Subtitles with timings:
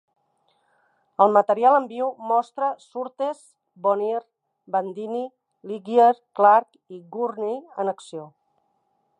[1.25, 3.43] El material en viu mostra en Surtess,
[3.87, 4.23] Bonnier,
[4.77, 5.23] Bandini,
[5.73, 8.27] Ligier, Clark i Gurney en acció.